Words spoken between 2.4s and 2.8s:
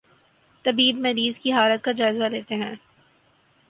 ہیں